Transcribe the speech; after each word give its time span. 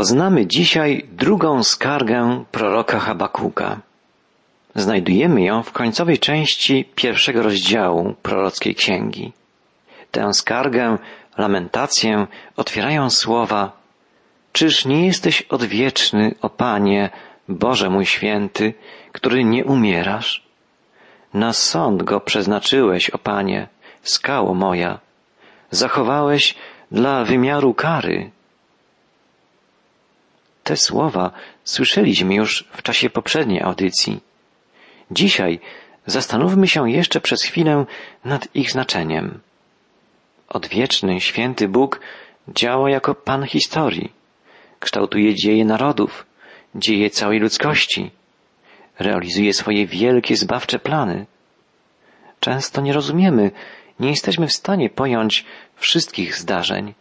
Poznamy 0.00 0.46
dzisiaj 0.46 1.06
drugą 1.12 1.62
skargę 1.62 2.44
proroka 2.52 2.98
Habakuka. 2.98 3.80
Znajdujemy 4.74 5.42
ją 5.42 5.62
w 5.62 5.72
końcowej 5.72 6.18
części 6.18 6.84
pierwszego 6.94 7.42
rozdziału 7.42 8.14
prorockiej 8.22 8.74
księgi. 8.74 9.32
Tę 10.10 10.34
skargę, 10.34 10.98
lamentację 11.38 12.26
otwierają 12.56 13.10
słowa 13.10 13.72
Czyż 14.52 14.84
nie 14.84 15.06
jesteś 15.06 15.42
odwieczny, 15.42 16.34
o 16.42 16.48
Panie, 16.48 17.10
Boże 17.48 17.90
mój 17.90 18.06
święty, 18.06 18.74
który 19.12 19.44
nie 19.44 19.64
umierasz? 19.64 20.44
Na 21.34 21.52
sąd 21.52 22.02
go 22.02 22.20
przeznaczyłeś, 22.20 23.10
o 23.10 23.18
Panie, 23.18 23.68
skało 24.02 24.54
moja. 24.54 24.98
Zachowałeś 25.70 26.54
dla 26.90 27.24
wymiaru 27.24 27.74
kary. 27.74 28.30
Te 30.64 30.76
słowa 30.76 31.30
słyszeliśmy 31.64 32.34
już 32.34 32.64
w 32.72 32.82
czasie 32.82 33.10
poprzedniej 33.10 33.62
audycji. 33.62 34.20
Dzisiaj 35.10 35.60
zastanówmy 36.06 36.68
się 36.68 36.90
jeszcze 36.90 37.20
przez 37.20 37.42
chwilę 37.42 37.84
nad 38.24 38.48
ich 38.54 38.70
znaczeniem. 38.70 39.40
Odwieczny, 40.48 41.20
święty 41.20 41.68
Bóg 41.68 42.00
działa 42.48 42.90
jako 42.90 43.14
Pan 43.14 43.46
historii. 43.46 44.12
Kształtuje 44.80 45.34
dzieje 45.34 45.64
narodów, 45.64 46.26
dzieje 46.74 47.10
całej 47.10 47.40
ludzkości. 47.40 48.10
Realizuje 48.98 49.52
swoje 49.52 49.86
wielkie 49.86 50.36
zbawcze 50.36 50.78
plany. 50.78 51.26
Często 52.40 52.80
nie 52.80 52.92
rozumiemy, 52.92 53.50
nie 54.00 54.10
jesteśmy 54.10 54.46
w 54.46 54.52
stanie 54.52 54.90
pojąć 54.90 55.44
wszystkich 55.76 56.36
zdarzeń. 56.36 56.94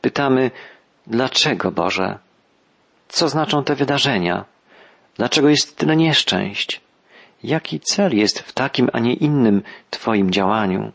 Pytamy, 0.00 0.50
dlaczego 1.06 1.70
Boże? 1.70 2.18
Co 3.14 3.28
znaczą 3.28 3.64
te 3.64 3.74
wydarzenia? 3.74 4.44
Dlaczego 5.16 5.48
jest 5.48 5.76
tyle 5.76 5.96
nieszczęść? 5.96 6.80
Jaki 7.44 7.80
cel 7.80 8.16
jest 8.16 8.38
w 8.40 8.52
takim, 8.52 8.88
a 8.92 8.98
nie 8.98 9.14
innym 9.14 9.62
Twoim 9.90 10.30
działaniu? 10.30 10.92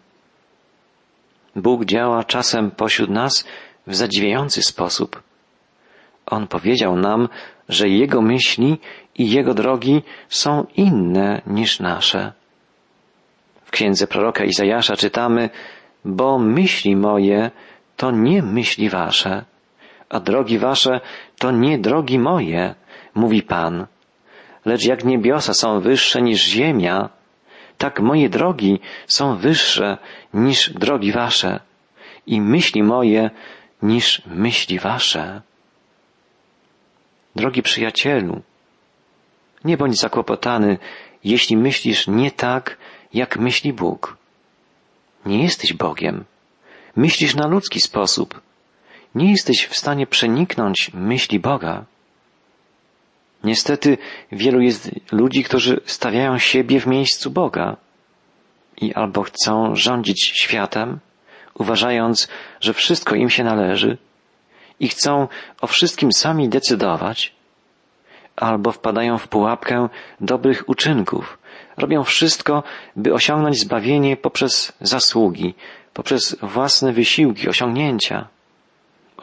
Bóg 1.55 1.85
działa 1.85 2.23
czasem 2.23 2.71
pośród 2.71 3.09
nas 3.09 3.45
w 3.87 3.95
zadziwiający 3.95 4.61
sposób. 4.63 5.23
On 6.25 6.47
powiedział 6.47 6.95
nam, 6.95 7.29
że 7.69 7.89
Jego 7.89 8.21
myśli 8.21 8.77
i 9.15 9.31
Jego 9.31 9.53
drogi 9.53 10.01
są 10.29 10.65
inne 10.75 11.41
niż 11.47 11.79
nasze. 11.79 12.33
W 13.65 13.71
księdze 13.71 14.07
proroka 14.07 14.43
Izajasza 14.43 14.95
czytamy, 14.95 15.49
bo 16.05 16.39
myśli 16.39 16.95
moje 16.95 17.51
to 17.97 18.11
nie 18.11 18.41
myśli 18.43 18.89
wasze, 18.89 19.45
a 20.09 20.19
drogi 20.19 20.59
wasze 20.59 21.01
to 21.39 21.51
nie 21.51 21.77
drogi 21.77 22.19
moje, 22.19 22.75
mówi 23.15 23.43
Pan. 23.43 23.85
Lecz 24.65 24.85
jak 24.85 25.05
niebiosa 25.05 25.53
są 25.53 25.79
wyższe 25.79 26.21
niż 26.21 26.45
ziemia, 26.45 27.09
tak 27.77 27.99
moje 27.99 28.29
drogi 28.29 28.79
są 29.07 29.37
wyższe 29.37 29.97
niż 30.33 30.69
drogi 30.69 31.11
wasze 31.11 31.59
i 32.27 32.41
myśli 32.41 32.83
moje 32.83 33.29
niż 33.81 34.21
myśli 34.25 34.79
wasze. 34.79 35.41
Drogi 37.35 37.61
przyjacielu, 37.61 38.41
nie 39.65 39.77
bądź 39.77 39.99
zakłopotany, 39.99 40.77
jeśli 41.23 41.57
myślisz 41.57 42.07
nie 42.07 42.31
tak, 42.31 42.77
jak 43.13 43.37
myśli 43.37 43.73
Bóg. 43.73 44.17
Nie 45.25 45.43
jesteś 45.43 45.73
Bogiem. 45.73 46.25
Myślisz 46.95 47.35
na 47.35 47.47
ludzki 47.47 47.79
sposób. 47.79 48.41
Nie 49.15 49.31
jesteś 49.31 49.65
w 49.65 49.77
stanie 49.77 50.07
przeniknąć 50.07 50.91
myśli 50.93 51.39
Boga. 51.39 51.85
Niestety 53.43 53.97
wielu 54.31 54.61
jest 54.61 54.91
ludzi, 55.11 55.43
którzy 55.43 55.81
stawiają 55.85 56.37
siebie 56.37 56.79
w 56.79 56.87
miejscu 56.87 57.31
Boga 57.31 57.77
i 58.81 58.93
albo 58.93 59.23
chcą 59.23 59.75
rządzić 59.75 60.23
światem, 60.23 60.99
uważając, 61.53 62.27
że 62.61 62.73
wszystko 62.73 63.15
im 63.15 63.29
się 63.29 63.43
należy 63.43 63.97
i 64.79 64.87
chcą 64.87 65.27
o 65.61 65.67
wszystkim 65.67 66.11
sami 66.11 66.49
decydować, 66.49 67.33
albo 68.35 68.71
wpadają 68.71 69.17
w 69.17 69.27
pułapkę 69.27 69.89
dobrych 70.21 70.69
uczynków, 70.69 71.37
robią 71.77 72.03
wszystko, 72.03 72.63
by 72.95 73.13
osiągnąć 73.13 73.59
zbawienie 73.59 74.17
poprzez 74.17 74.73
zasługi, 74.81 75.53
poprzez 75.93 76.35
własne 76.41 76.93
wysiłki, 76.93 77.49
osiągnięcia. 77.49 78.27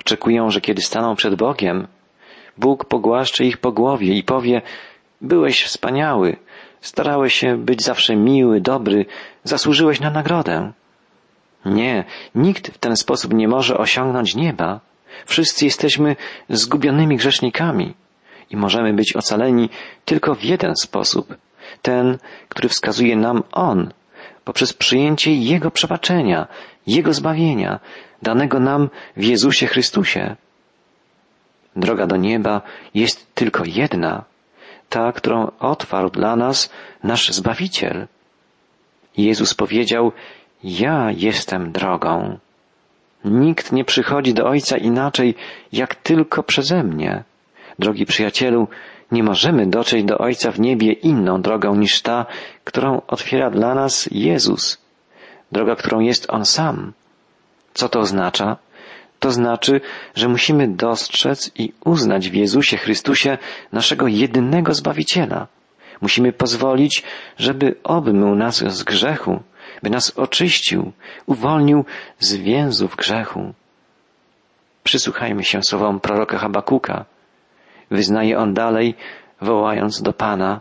Oczekują, 0.00 0.50
że 0.50 0.60
kiedy 0.60 0.82
staną 0.82 1.16
przed 1.16 1.34
Bogiem, 1.34 1.86
Bóg 2.58 2.84
pogłaszczy 2.84 3.44
ich 3.44 3.58
po 3.58 3.72
głowie 3.72 4.14
i 4.14 4.22
powie, 4.22 4.62
byłeś 5.20 5.64
wspaniały, 5.64 6.36
starałeś 6.80 7.34
się 7.34 7.56
być 7.56 7.82
zawsze 7.82 8.16
miły, 8.16 8.60
dobry, 8.60 9.06
zasłużyłeś 9.44 10.00
na 10.00 10.10
nagrodę. 10.10 10.72
Nie, 11.64 12.04
nikt 12.34 12.74
w 12.74 12.78
ten 12.78 12.96
sposób 12.96 13.34
nie 13.34 13.48
może 13.48 13.78
osiągnąć 13.78 14.34
nieba. 14.34 14.80
Wszyscy 15.26 15.64
jesteśmy 15.64 16.16
zgubionymi 16.48 17.16
grzesznikami 17.16 17.94
i 18.50 18.56
możemy 18.56 18.92
być 18.92 19.16
ocaleni 19.16 19.68
tylko 20.04 20.34
w 20.34 20.44
jeden 20.44 20.76
sposób, 20.76 21.34
ten, 21.82 22.18
który 22.48 22.68
wskazuje 22.68 23.16
nam 23.16 23.42
On, 23.52 23.92
poprzez 24.44 24.72
przyjęcie 24.72 25.34
Jego 25.34 25.70
przebaczenia, 25.70 26.46
Jego 26.86 27.12
zbawienia, 27.12 27.80
danego 28.22 28.60
nam 28.60 28.88
w 29.16 29.24
Jezusie 29.24 29.66
Chrystusie. 29.66 30.36
Droga 31.76 32.06
do 32.06 32.16
nieba 32.16 32.62
jest 32.94 33.34
tylko 33.34 33.64
jedna, 33.66 34.24
ta, 34.88 35.12
którą 35.12 35.50
otwarł 35.58 36.10
dla 36.10 36.36
nas 36.36 36.70
nasz 37.04 37.28
Zbawiciel. 37.32 38.06
Jezus 39.16 39.54
powiedział, 39.54 40.12
ja 40.64 41.10
jestem 41.16 41.72
drogą. 41.72 42.38
Nikt 43.24 43.72
nie 43.72 43.84
przychodzi 43.84 44.34
do 44.34 44.46
Ojca 44.46 44.76
inaczej, 44.76 45.34
jak 45.72 45.94
tylko 45.94 46.42
przeze 46.42 46.82
mnie. 46.82 47.24
Drogi 47.78 48.06
przyjacielu, 48.06 48.68
nie 49.12 49.22
możemy 49.22 49.66
dotrzeć 49.66 50.04
do 50.04 50.18
Ojca 50.18 50.50
w 50.50 50.60
niebie 50.60 50.92
inną 50.92 51.42
drogą 51.42 51.74
niż 51.74 52.02
ta, 52.02 52.26
którą 52.64 53.00
otwiera 53.06 53.50
dla 53.50 53.74
nas 53.74 54.08
Jezus. 54.12 54.78
Droga, 55.52 55.76
którą 55.76 56.00
jest 56.00 56.26
On 56.30 56.44
sam. 56.44 56.92
Co 57.74 57.88
to 57.88 58.00
oznacza? 58.00 58.56
To 59.20 59.30
znaczy, 59.30 59.80
że 60.14 60.28
musimy 60.28 60.68
dostrzec 60.68 61.50
i 61.54 61.72
uznać 61.84 62.30
w 62.30 62.34
Jezusie 62.34 62.76
Chrystusie 62.76 63.38
naszego 63.72 64.06
jedynego 64.06 64.74
Zbawiciela. 64.74 65.46
Musimy 66.00 66.32
pozwolić, 66.32 67.02
żeby 67.38 67.74
obmył 67.84 68.34
nas 68.34 68.56
z 68.56 68.82
grzechu, 68.82 69.42
by 69.82 69.90
nas 69.90 70.18
oczyścił, 70.18 70.92
uwolnił 71.26 71.84
z 72.18 72.34
więzów 72.34 72.96
grzechu. 72.96 73.52
Przysłuchajmy 74.84 75.44
się 75.44 75.62
słowom 75.62 76.00
proroka 76.00 76.38
Habakuka. 76.38 77.04
Wyznaje 77.90 78.38
on 78.38 78.54
dalej, 78.54 78.94
wołając 79.40 80.02
do 80.02 80.12
Pana. 80.12 80.60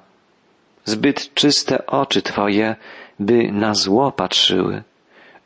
Zbyt 0.83 1.33
czyste 1.33 1.85
oczy 1.85 2.21
Twoje, 2.21 2.75
by 3.19 3.51
na 3.51 3.73
zło 3.73 4.11
patrzyły, 4.11 4.83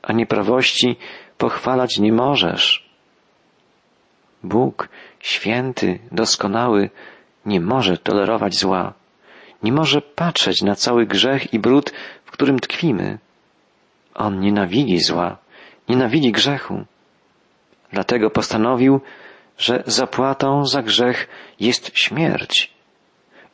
a 0.01 0.13
nieprawości 0.13 0.97
pochwalać 1.37 1.99
nie 1.99 2.13
możesz. 2.13 2.89
Bóg, 4.43 4.89
święty, 5.19 5.99
doskonały, 6.11 6.89
nie 7.45 7.61
może 7.61 7.97
tolerować 7.97 8.55
zła, 8.55 8.93
nie 9.63 9.71
może 9.71 10.01
patrzeć 10.01 10.61
na 10.61 10.75
cały 10.75 11.05
grzech 11.05 11.53
i 11.53 11.59
brud, 11.59 11.93
w 12.25 12.31
którym 12.31 12.59
tkwimy. 12.59 13.17
On 14.13 14.39
nienawidzi 14.39 14.99
zła, 14.99 15.37
nienawidzi 15.89 16.31
grzechu. 16.31 16.85
Dlatego 17.93 18.29
postanowił, 18.29 19.01
że 19.59 19.83
zapłatą 19.85 20.65
za 20.65 20.81
grzech 20.81 21.27
jest 21.59 21.91
śmierć. 21.97 22.73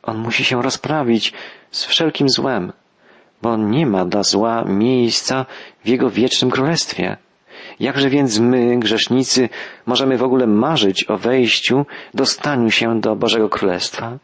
On 0.02 0.18
musi 0.18 0.44
się 0.44 0.62
rozprawić 0.62 1.32
z 1.70 1.84
wszelkim 1.84 2.28
złem, 2.28 2.72
bo 3.42 3.56
nie 3.56 3.86
ma 3.86 4.04
dla 4.04 4.22
zła 4.22 4.64
miejsca 4.64 5.46
w 5.84 5.88
Jego 5.88 6.10
wiecznym 6.10 6.50
królestwie. 6.50 7.16
Jakże 7.80 8.10
więc 8.10 8.38
my, 8.38 8.78
grzesznicy, 8.78 9.48
możemy 9.86 10.18
w 10.18 10.22
ogóle 10.22 10.46
marzyć 10.46 11.10
o 11.10 11.16
wejściu, 11.16 11.86
dostaniu 12.14 12.70
się 12.70 13.00
do 13.00 13.16
Bożego 13.16 13.48
Królestwa? 13.48 14.18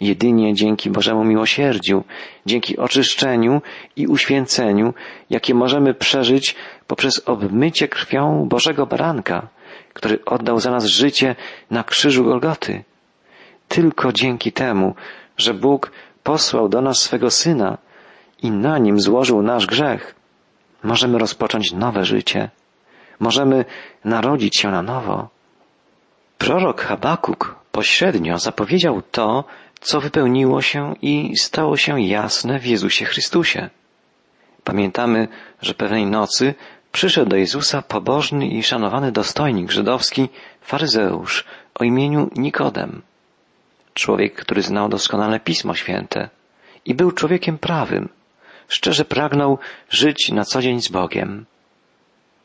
Jedynie 0.00 0.54
dzięki 0.54 0.90
Bożemu 0.90 1.24
miłosierdziu, 1.24 2.04
dzięki 2.46 2.78
oczyszczeniu 2.78 3.62
i 3.96 4.06
uświęceniu, 4.06 4.94
jakie 5.30 5.54
możemy 5.54 5.94
przeżyć 5.94 6.56
poprzez 6.86 7.22
obmycie 7.26 7.88
krwią 7.88 8.48
Bożego 8.48 8.86
Baranka, 8.86 9.48
który 9.94 10.24
oddał 10.24 10.60
za 10.60 10.70
nas 10.70 10.84
życie 10.84 11.36
na 11.70 11.84
krzyżu 11.84 12.24
Golgoty. 12.24 12.84
Tylko 13.68 14.12
dzięki 14.12 14.52
temu, 14.52 14.94
że 15.36 15.54
Bóg 15.54 15.90
posłał 16.22 16.68
do 16.68 16.80
nas 16.80 16.98
swego 16.98 17.30
Syna 17.30 17.78
i 18.42 18.50
na 18.50 18.78
nim 18.78 19.00
złożył 19.00 19.42
nasz 19.42 19.66
grzech, 19.66 20.14
możemy 20.82 21.18
rozpocząć 21.18 21.72
nowe 21.72 22.04
życie. 22.04 22.50
Możemy 23.20 23.64
narodzić 24.04 24.56
się 24.56 24.70
na 24.70 24.82
nowo. 24.82 25.28
Prorok 26.38 26.80
Habakuk 26.80 27.56
pośrednio 27.72 28.38
zapowiedział 28.38 29.02
to, 29.10 29.44
co 29.80 30.00
wypełniło 30.00 30.62
się 30.62 30.94
i 31.02 31.32
stało 31.36 31.76
się 31.76 32.00
jasne 32.00 32.58
w 32.58 32.66
Jezusie 32.66 33.04
Chrystusie. 33.04 33.70
Pamiętamy, 34.64 35.28
że 35.62 35.74
pewnej 35.74 36.06
nocy 36.06 36.54
przyszedł 36.92 37.30
do 37.30 37.36
Jezusa 37.36 37.82
pobożny 37.82 38.46
i 38.46 38.62
szanowany 38.62 39.12
dostojnik 39.12 39.70
żydowski, 39.70 40.28
faryzeusz 40.60 41.44
o 41.74 41.84
imieniu 41.84 42.30
Nikodem. 42.36 43.02
Człowiek, 43.94 44.34
który 44.34 44.62
znał 44.62 44.88
doskonale 44.88 45.40
Pismo 45.40 45.74
Święte 45.74 46.28
i 46.84 46.94
był 46.94 47.12
człowiekiem 47.12 47.58
prawym, 47.58 48.08
szczerze 48.68 49.04
pragnął 49.04 49.58
żyć 49.90 50.30
na 50.32 50.44
co 50.44 50.62
dzień 50.62 50.80
z 50.80 50.88
Bogiem. 50.88 51.44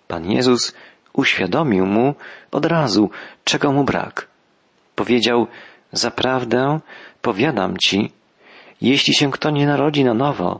Pan 0.07 0.31
Jezus 0.31 0.73
uświadomił 1.13 1.85
mu 1.85 2.15
od 2.51 2.65
razu, 2.65 3.09
czego 3.43 3.71
mu 3.71 3.83
brak. 3.83 4.27
Powiedział, 4.95 5.47
zaprawdę 5.91 6.79
powiadam 7.21 7.77
ci, 7.77 8.11
jeśli 8.81 9.13
się 9.13 9.31
kto 9.31 9.49
nie 9.49 9.67
narodzi 9.67 10.03
na 10.03 10.13
nowo, 10.13 10.59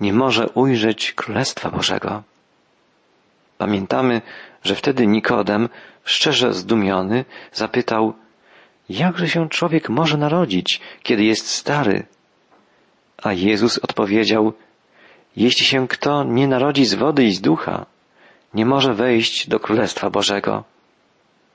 nie 0.00 0.12
może 0.12 0.48
ujrzeć 0.48 1.12
Królestwa 1.12 1.70
Bożego. 1.70 2.22
Pamiętamy, 3.58 4.22
że 4.64 4.74
wtedy 4.74 5.06
Nikodem, 5.06 5.68
szczerze 6.04 6.54
zdumiony, 6.54 7.24
zapytał, 7.52 8.14
jakże 8.88 9.28
się 9.28 9.48
człowiek 9.48 9.88
może 9.88 10.16
narodzić, 10.16 10.80
kiedy 11.02 11.24
jest 11.24 11.50
stary? 11.50 12.06
A 13.22 13.32
Jezus 13.32 13.78
odpowiedział, 13.78 14.52
jeśli 15.36 15.66
się 15.66 15.88
kto 15.88 16.24
nie 16.24 16.48
narodzi 16.48 16.84
z 16.84 16.94
wody 16.94 17.24
i 17.24 17.32
z 17.32 17.40
ducha, 17.40 17.86
nie 18.54 18.66
może 18.66 18.94
wejść 18.94 19.48
do 19.48 19.60
Królestwa 19.60 20.10
Bożego. 20.10 20.64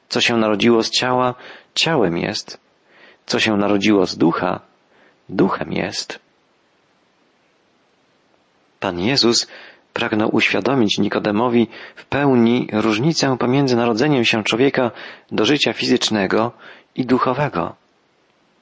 Co 0.09 0.21
się 0.21 0.37
narodziło 0.37 0.83
z 0.83 0.89
ciała, 0.89 1.35
ciałem 1.75 2.17
jest. 2.17 2.59
Co 3.25 3.39
się 3.39 3.57
narodziło 3.57 4.05
z 4.05 4.17
ducha, 4.17 4.59
duchem 5.29 5.73
jest. 5.73 6.19
Pan 8.79 8.99
Jezus 8.99 9.47
pragnął 9.93 10.35
uświadomić 10.35 10.97
Nikodemowi 10.97 11.67
w 11.95 12.05
pełni 12.05 12.67
różnicę 12.73 13.37
pomiędzy 13.39 13.75
narodzeniem 13.75 14.25
się 14.25 14.43
człowieka 14.43 14.91
do 15.31 15.45
życia 15.45 15.73
fizycznego 15.73 16.51
i 16.95 17.05
duchowego. 17.05 17.75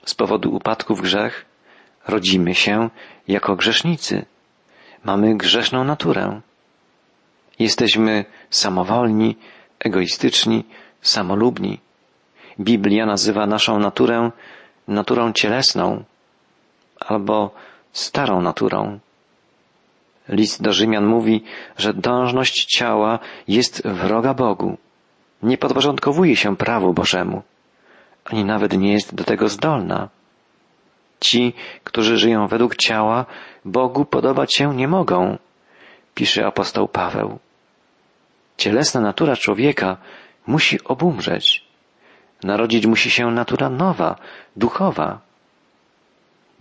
Z 0.06 0.16
powodu 0.16 0.56
upadku 0.56 0.96
w 0.96 1.02
grzech 1.02 1.46
rodzimy 2.08 2.56
się 2.56 2.90
jako 3.28 3.56
grzesznicy. 3.56 4.26
Mamy 5.04 5.38
grzeszną 5.38 5.84
naturę. 5.84 6.42
Jesteśmy 7.60 8.26
samowolni, 8.50 9.38
egoistyczni, 9.80 10.64
samolubni. 11.02 11.80
Biblia 12.60 13.06
nazywa 13.06 13.48
naszą 13.48 13.80
naturę 13.80 14.32
naturą 14.88 15.34
cielesną 15.34 16.04
albo 17.00 17.52
starą 17.94 18.42
naturą. 18.42 19.00
List 20.32 20.62
do 20.62 20.74
Rzymian 20.74 21.06
mówi, 21.06 21.44
że 21.78 21.94
dążność 21.94 22.66
ciała 22.66 23.20
jest 23.48 23.88
wroga 23.88 24.34
Bogu. 24.34 24.78
Nie 25.44 25.58
podporządkowuje 25.58 26.36
się 26.36 26.56
prawu 26.58 26.94
Bożemu, 26.94 27.42
ani 28.26 28.46
nawet 28.46 28.78
nie 28.78 28.94
jest 28.94 29.16
do 29.16 29.24
tego 29.24 29.50
zdolna. 29.50 30.10
Ci, 31.20 31.54
którzy 31.84 32.18
żyją 32.18 32.48
według 32.48 32.76
ciała, 32.76 33.26
Bogu 33.66 34.06
podobać 34.06 34.56
się 34.56 34.76
nie 34.76 34.88
mogą, 34.88 35.38
pisze 36.16 36.46
apostoł 36.46 36.88
Paweł. 36.88 37.40
Cielesna 38.58 39.02
natura 39.02 39.36
człowieka 39.36 39.98
musi 40.48 40.84
obumrzeć. 40.84 41.66
Narodzić 42.44 42.86
musi 42.86 43.10
się 43.12 43.32
natura 43.32 43.70
nowa, 43.70 44.16
duchowa. 44.56 45.20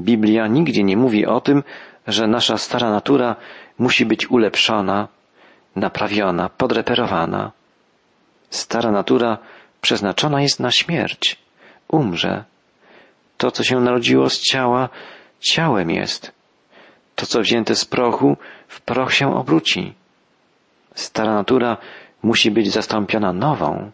Biblia 0.00 0.46
nigdzie 0.46 0.82
nie 0.82 0.96
mówi 0.96 1.26
o 1.26 1.40
tym, 1.40 1.62
że 2.06 2.26
nasza 2.26 2.58
stara 2.58 2.90
natura 2.90 3.36
musi 3.78 4.06
być 4.06 4.30
ulepszona, 4.30 5.08
naprawiona, 5.76 6.48
podreperowana. 6.48 7.52
Stara 8.50 8.90
natura 8.90 9.38
przeznaczona 9.80 10.42
jest 10.42 10.60
na 10.60 10.70
śmierć, 10.70 11.36
umrze. 11.88 12.44
To, 13.38 13.50
co 13.50 13.64
się 13.64 13.80
narodziło 13.80 14.30
z 14.30 14.40
ciała, 14.40 14.88
ciałem 15.40 15.90
jest. 15.90 16.32
To, 17.14 17.26
co 17.26 17.40
wzięte 17.40 17.76
z 17.76 17.84
prochu, 17.84 18.36
w 18.68 18.80
proch 18.80 19.14
się 19.14 19.36
obróci. 19.36 19.94
Stara 20.94 21.34
natura 21.34 21.76
musi 22.22 22.50
być 22.50 22.72
zastąpiona 22.72 23.32
nową. 23.32 23.90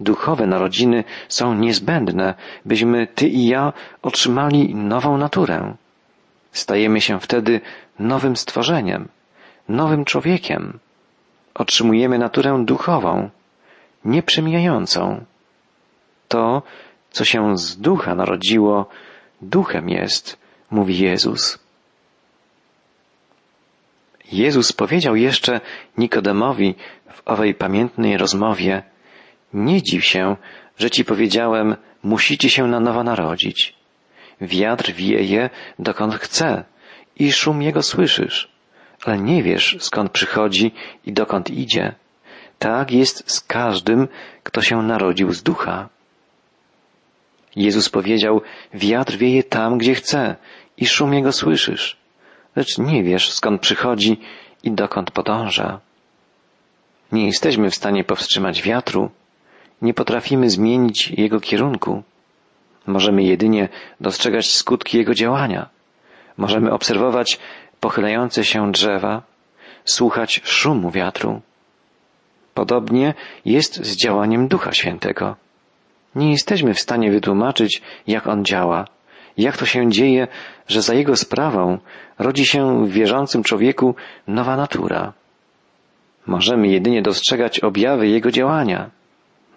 Duchowe 0.00 0.46
narodziny 0.46 1.04
są 1.28 1.54
niezbędne, 1.54 2.34
byśmy 2.64 3.06
ty 3.06 3.28
i 3.28 3.46
ja 3.46 3.72
otrzymali 4.02 4.74
nową 4.74 5.18
naturę. 5.18 5.74
Stajemy 6.54 7.00
się 7.00 7.20
wtedy 7.20 7.60
nowym 7.98 8.36
stworzeniem, 8.36 9.08
nowym 9.68 10.04
człowiekiem. 10.04 10.78
Otrzymujemy 11.54 12.18
naturę 12.18 12.64
duchową, 12.64 13.30
nieprzemijającą. 14.04 15.24
To, 16.28 16.62
co 17.10 17.24
się 17.24 17.58
z 17.58 17.76
ducha 17.76 18.14
narodziło, 18.14 18.88
duchem 19.42 19.88
jest, 19.88 20.38
mówi 20.70 20.98
Jezus. 20.98 21.58
Jezus 24.32 24.72
powiedział 24.72 25.16
jeszcze 25.16 25.60
Nikodemowi 25.98 26.74
w 27.12 27.22
owej 27.24 27.54
pamiętnej 27.54 28.16
rozmowie, 28.16 28.82
nie 29.54 29.82
dziw 29.82 30.04
się, 30.04 30.36
że 30.78 30.90
ci 30.90 31.04
powiedziałem, 31.04 31.76
musicie 32.02 32.50
się 32.50 32.66
na 32.66 32.80
nowo 32.80 33.04
narodzić. 33.04 33.83
Wiatr 34.40 34.92
wieje, 34.92 35.50
dokąd 35.78 36.14
chce 36.14 36.64
i 37.16 37.32
szum 37.32 37.62
jego 37.62 37.82
słyszysz, 37.82 38.48
ale 39.04 39.18
nie 39.18 39.42
wiesz, 39.42 39.76
skąd 39.80 40.12
przychodzi 40.12 40.72
i 41.06 41.12
dokąd 41.12 41.50
idzie. 41.50 41.94
Tak 42.58 42.90
jest 42.90 43.30
z 43.30 43.40
każdym, 43.40 44.08
kto 44.42 44.62
się 44.62 44.82
narodził 44.82 45.32
z 45.32 45.42
ducha. 45.42 45.88
Jezus 47.56 47.88
powiedział, 47.88 48.40
wiatr 48.74 49.16
wieje 49.16 49.42
tam, 49.42 49.78
gdzie 49.78 49.94
chce 49.94 50.36
i 50.76 50.86
szum 50.86 51.14
jego 51.14 51.32
słyszysz, 51.32 51.96
lecz 52.56 52.78
nie 52.78 53.02
wiesz, 53.02 53.32
skąd 53.32 53.60
przychodzi 53.60 54.20
i 54.62 54.70
dokąd 54.72 55.10
podąża. 55.10 55.80
Nie 57.12 57.26
jesteśmy 57.26 57.70
w 57.70 57.74
stanie 57.74 58.04
powstrzymać 58.04 58.62
wiatru, 58.62 59.10
nie 59.82 59.94
potrafimy 59.94 60.50
zmienić 60.50 61.10
jego 61.10 61.40
kierunku. 61.40 62.02
Możemy 62.86 63.22
jedynie 63.22 63.68
dostrzegać 64.00 64.50
skutki 64.54 64.98
jego 64.98 65.14
działania. 65.14 65.68
Możemy 66.36 66.72
obserwować 66.72 67.38
pochylające 67.80 68.44
się 68.44 68.72
drzewa, 68.72 69.22
słuchać 69.84 70.40
szumu 70.44 70.90
wiatru. 70.90 71.40
Podobnie 72.54 73.14
jest 73.44 73.84
z 73.84 73.96
działaniem 73.96 74.48
Ducha 74.48 74.72
Świętego. 74.72 75.36
Nie 76.14 76.30
jesteśmy 76.30 76.74
w 76.74 76.80
stanie 76.80 77.10
wytłumaczyć, 77.10 77.82
jak 78.06 78.26
on 78.26 78.44
działa, 78.44 78.84
jak 79.38 79.56
to 79.56 79.66
się 79.66 79.90
dzieje, 79.90 80.28
że 80.68 80.82
za 80.82 80.94
jego 80.94 81.16
sprawą 81.16 81.78
rodzi 82.18 82.46
się 82.46 82.86
w 82.86 82.90
wierzącym 82.90 83.42
człowieku 83.42 83.94
nowa 84.26 84.56
natura. 84.56 85.12
Możemy 86.26 86.68
jedynie 86.68 87.02
dostrzegać 87.02 87.60
objawy 87.60 88.08
jego 88.08 88.30
działania. 88.30 88.90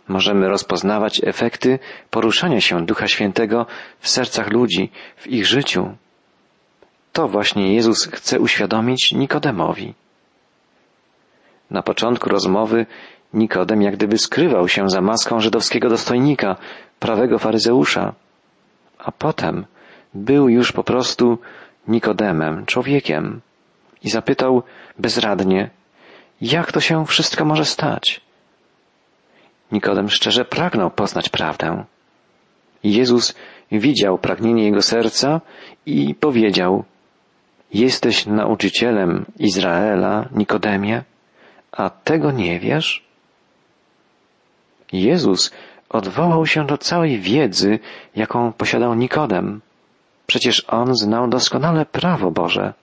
Możemy 0.08 0.50
rozpoznawać 0.50 1.22
efekty 1.24 1.80
poruszania 2.10 2.62
się 2.62 2.86
Ducha 2.86 3.08
Świętego 3.08 3.66
w 4.00 4.10
sercach 4.10 4.52
ludzi, 4.52 4.92
w 5.18 5.28
ich 5.28 5.46
życiu. 5.46 5.96
To 7.14 7.28
właśnie 7.28 7.76
Jezus 7.76 8.06
chce 8.06 8.40
uświadomić 8.40 9.12
Nikodemowi. 9.12 9.94
Na 11.72 11.84
początku 11.84 12.30
rozmowy 12.30 12.86
Nikodem 13.34 13.82
jak 13.82 13.96
gdyby 13.96 14.18
skrywał 14.18 14.68
się 14.68 14.90
za 14.90 15.02
maską 15.02 15.40
żydowskiego 15.40 15.90
dostojnika, 15.90 16.56
prawego 17.00 17.40
faryzeusza, 17.40 18.14
a 19.00 19.12
potem 19.12 19.66
był 20.14 20.50
już 20.50 20.72
po 20.72 20.84
prostu 20.84 21.38
Nikodemem, 21.88 22.66
człowiekiem 22.66 23.42
i 24.04 24.10
zapytał 24.10 24.64
bezradnie, 25.00 25.70
jak 26.42 26.72
to 26.72 26.80
się 26.80 27.06
wszystko 27.06 27.46
może 27.46 27.66
stać? 27.66 28.27
Nikodem 29.72 30.10
szczerze 30.10 30.46
pragnął 30.46 30.92
poznać 30.92 31.30
prawdę. 31.30 31.84
Jezus 32.84 33.36
widział 33.72 34.18
pragnienie 34.18 34.64
jego 34.64 34.82
serca 34.82 35.42
i 35.86 36.16
powiedział, 36.16 36.84
Jesteś 37.74 38.26
nauczycielem 38.26 39.26
Izraela, 39.40 40.30
Nikodemie, 40.32 41.04
a 41.72 41.90
tego 41.90 42.32
nie 42.32 42.60
wiesz? 42.60 43.04
Jezus 44.92 45.52
odwołał 45.90 46.46
się 46.46 46.66
do 46.66 46.78
całej 46.78 47.20
wiedzy, 47.20 47.80
jaką 48.16 48.54
posiadał 48.54 48.96
Nikodem. 48.96 49.62
Przecież 50.28 50.66
on 50.68 50.96
znał 50.96 51.30
doskonale 51.30 51.86
prawo 51.86 52.32
Boże, 52.32 52.74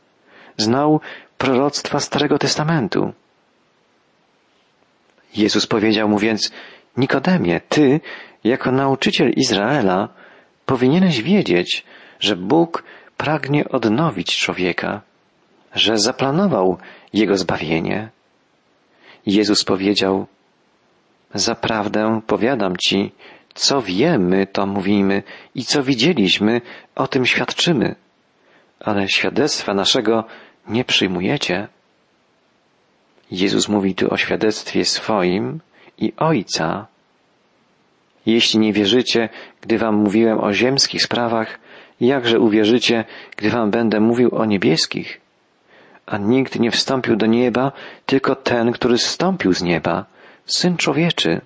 znał 0.56 1.00
proroctwa 1.38 2.00
Starego 2.00 2.38
Testamentu. 2.38 3.12
Jezus 5.36 5.66
powiedział 5.66 6.08
mu 6.08 6.18
więc, 6.18 6.52
Nikodemie, 6.96 7.60
ty 7.60 8.00
jako 8.44 8.72
nauczyciel 8.72 9.30
Izraela 9.30 10.08
powinieneś 10.66 11.22
wiedzieć, 11.22 11.84
że 12.20 12.36
Bóg 12.36 12.84
pragnie 13.16 13.68
odnowić 13.68 14.36
człowieka, 14.36 15.00
że 15.74 15.98
zaplanował 15.98 16.78
jego 17.12 17.36
zbawienie. 17.36 18.08
Jezus 19.26 19.64
powiedział, 19.64 20.26
Zaprawdę 21.34 22.20
powiadam 22.26 22.76
ci, 22.76 23.12
co 23.54 23.82
wiemy, 23.82 24.46
to 24.46 24.66
mówimy 24.66 25.22
i 25.54 25.64
co 25.64 25.82
widzieliśmy, 25.82 26.60
o 26.94 27.06
tym 27.06 27.26
świadczymy, 27.26 27.94
ale 28.80 29.08
świadectwa 29.08 29.74
naszego 29.74 30.24
nie 30.68 30.84
przyjmujecie. 30.84 31.68
Jezus 33.30 33.68
mówi 33.68 33.94
tu 33.94 34.14
o 34.14 34.16
świadectwie 34.16 34.84
swoim 34.84 35.60
i 35.98 36.12
Ojca. 36.16 36.86
Jeśli 38.26 38.60
nie 38.60 38.72
wierzycie, 38.72 39.28
gdy 39.60 39.78
wam 39.78 39.94
mówiłem 39.94 40.40
o 40.40 40.52
ziemskich 40.52 41.02
sprawach, 41.02 41.58
jakże 42.00 42.40
uwierzycie, 42.40 43.04
gdy 43.36 43.50
wam 43.50 43.70
będę 43.70 44.00
mówił 44.00 44.34
o 44.34 44.44
niebieskich? 44.44 45.20
A 46.06 46.18
nikt 46.18 46.58
nie 46.58 46.70
wstąpił 46.70 47.16
do 47.16 47.26
nieba, 47.26 47.72
tylko 48.06 48.34
ten, 48.34 48.72
który 48.72 48.98
zstąpił 48.98 49.52
z 49.52 49.62
nieba, 49.62 50.04
Syn 50.46 50.76
Człowieczy. 50.76 51.40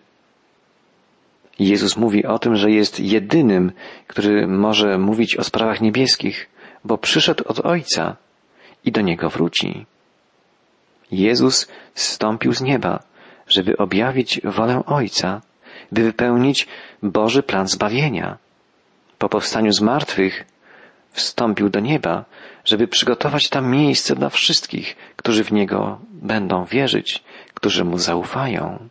Jezus 1.59 1.97
mówi 1.97 2.27
o 2.27 2.39
tym, 2.39 2.57
że 2.57 2.71
jest 2.71 3.01
jedynym, 3.01 3.73
który 4.07 4.47
może 4.47 4.99
mówić 4.99 5.37
o 5.37 5.45
sprawach 5.45 5.81
niebieskich, 5.81 6.49
bo 6.85 6.99
przyszedł 6.99 7.45
od 7.47 7.61
Ojca 7.61 8.17
i 8.85 8.93
do 8.93 9.01
Niego 9.01 9.29
wróci. 9.29 9.87
Jezus 11.11 11.69
zstąpił 11.95 12.53
z 12.53 12.61
nieba, 12.61 13.03
żeby 13.49 13.77
objawić 13.77 14.41
wolę 14.45 14.83
Ojca, 14.87 15.41
by 15.93 16.03
wypełnić 16.03 16.67
Boży 17.03 17.43
plan 17.43 17.69
zbawienia. 17.69 18.39
Po 19.19 19.29
powstaniu 19.29 19.73
z 19.73 19.81
martwych 19.81 20.45
wstąpił 21.11 21.69
do 21.69 21.81
nieba, 21.81 22.25
żeby 22.65 22.89
przygotować 22.89 23.49
tam 23.49 23.71
miejsce 23.71 24.15
dla 24.15 24.29
wszystkich, 24.29 24.97
którzy 25.17 25.45
w 25.45 25.53
Niego 25.53 25.99
będą 26.11 26.65
wierzyć, 26.65 27.25
którzy 27.55 27.85
Mu 27.85 27.99
zaufają. 27.99 28.89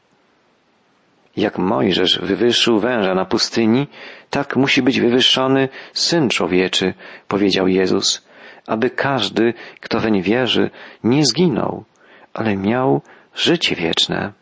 Jak 1.38 1.58
Mojżesz 1.58 2.20
wywyższył 2.20 2.80
węża 2.80 3.16
na 3.16 3.26
pustyni, 3.26 3.88
tak 4.30 4.56
musi 4.56 4.82
być 4.82 5.00
wywyższony 5.00 5.70
Syn 5.94 6.30
Człowieczy, 6.30 6.94
powiedział 7.28 7.68
Jezus, 7.68 8.28
aby 8.68 8.90
każdy, 8.90 9.54
kto 9.80 10.00
weń 10.00 10.22
wierzy, 10.22 10.70
nie 11.04 11.26
zginął, 11.26 11.84
ale 12.34 12.56
miał 12.56 13.02
życie 13.36 13.76
wieczne. 13.76 14.34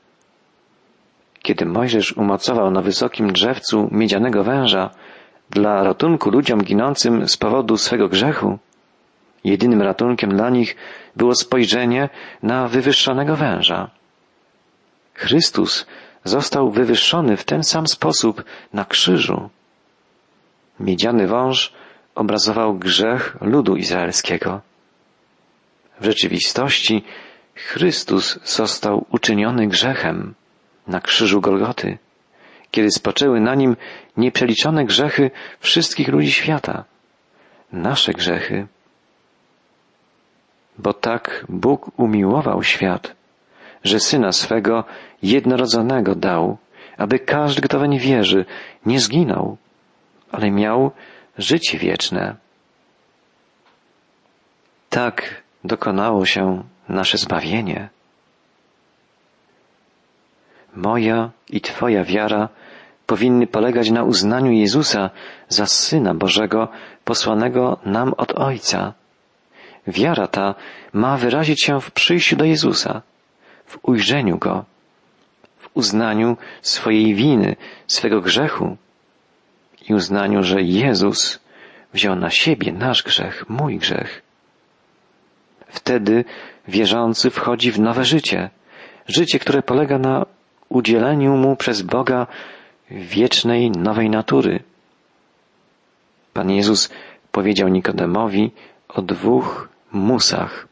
Kiedy 1.46 1.66
Mojżesz 1.66 2.18
umocował 2.18 2.72
na 2.72 2.82
wysokim 2.82 3.34
drzewcu 3.34 3.90
miedzianego 3.92 4.44
węża 4.44 4.90
dla 5.50 5.84
ratunku 5.84 6.30
ludziom 6.30 6.64
ginącym 6.64 7.28
z 7.28 7.38
powodu 7.38 7.78
swego 7.78 8.10
grzechu, 8.10 8.60
jedynym 9.44 9.82
ratunkiem 9.82 10.30
dla 10.30 10.50
nich 10.50 10.76
było 11.16 11.36
spojrzenie 11.36 12.10
na 12.44 12.68
wywyższonego 12.68 13.36
węża. 13.36 13.90
Chrystus 15.14 15.86
został 16.24 16.72
wywyższony 16.72 17.38
w 17.38 17.44
ten 17.44 17.64
sam 17.64 17.88
sposób 17.88 18.44
na 18.74 18.86
krzyżu. 18.86 19.50
Miedziany 20.80 21.28
wąż 21.28 21.74
obrazował 22.16 22.74
grzech 22.74 23.38
ludu 23.42 23.76
izraelskiego. 23.76 24.62
W 26.00 26.06
rzeczywistości 26.06 27.04
Chrystus 27.56 28.40
został 28.44 29.06
uczyniony 29.12 29.68
grzechem 29.68 30.34
na 30.88 31.02
krzyżu 31.02 31.42
Golgoty, 31.42 31.98
kiedy 32.72 32.92
spoczęły 32.92 33.42
na 33.42 33.56
nim 33.56 33.76
nieprzeliczone 34.18 34.86
grzechy 34.86 35.32
wszystkich 35.60 36.08
ludzi 36.08 36.32
świata, 36.32 36.84
nasze 37.72 38.14
grzechy. 38.14 38.68
Bo 40.78 40.94
tak 40.94 41.46
Bóg 41.50 42.00
umiłował 42.00 42.64
świat, 42.64 43.16
że 43.84 44.00
Syna 44.00 44.32
swego 44.32 44.84
jednorodzonego 45.24 46.16
dał, 46.16 46.58
aby 46.98 47.20
każdy, 47.20 47.62
kto 47.62 47.80
weń 47.80 48.00
wierzy, 48.00 48.46
nie 48.86 49.00
zginął, 49.00 49.58
ale 50.32 50.52
miał 50.52 50.92
życie 51.38 51.78
wieczne. 51.78 52.36
Tak 54.90 55.44
dokonało 55.64 56.26
się 56.26 56.64
nasze 56.90 57.18
zbawienie. 57.18 57.90
Moja 60.76 61.32
i 61.50 61.62
Twoja 61.62 62.04
wiara 62.04 62.50
powinny 63.06 63.48
polegać 63.48 63.90
na 63.90 64.04
uznaniu 64.04 64.52
Jezusa 64.52 65.10
za 65.50 65.66
Syna 65.66 66.14
Bożego 66.14 66.68
posłanego 67.04 67.78
nam 67.86 68.14
od 68.18 68.34
Ojca. 68.34 68.94
Wiara 69.88 70.28
ta 70.28 70.56
ma 70.94 71.18
wyrazić 71.18 71.64
się 71.64 71.82
w 71.82 71.92
przyjściu 71.92 72.36
do 72.36 72.46
Jezusa, 72.46 73.02
w 73.66 73.78
ujrzeniu 73.84 74.38
Go, 74.38 74.66
w 75.60 75.70
uznaniu 75.74 76.38
swojej 76.62 77.16
winy, 77.16 77.56
swego 77.88 78.22
grzechu 78.22 78.78
i 79.90 79.94
uznaniu, 79.94 80.44
że 80.44 80.62
Jezus 80.62 81.40
wziął 81.94 82.16
na 82.16 82.30
siebie 82.30 82.74
nasz 82.74 83.04
grzech, 83.04 83.50
mój 83.50 83.78
grzech. 83.78 84.22
Wtedy 85.68 86.26
wierzący 86.68 87.30
wchodzi 87.30 87.72
w 87.72 87.80
nowe 87.80 88.06
życie, 88.06 88.50
życie, 89.08 89.40
które 89.40 89.62
polega 89.62 89.98
na 89.98 90.26
udzieleniu 90.70 91.38
mu 91.38 91.56
przez 91.56 91.82
Boga 91.82 92.28
wiecznej, 92.92 93.72
nowej 93.72 94.10
natury. 94.10 94.64
Pan 96.34 96.52
Jezus 96.52 96.90
powiedział 97.32 97.68
Nikodemowi 97.68 98.52
o 98.90 99.02
dwóch 99.02 99.70
musach. 99.92 100.68